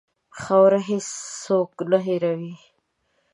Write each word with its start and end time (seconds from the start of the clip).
خاوره 0.39 0.79
هېڅ 0.89 1.05
څوک 1.43 1.69
نه 1.91 1.99
هېروي. 2.05 2.53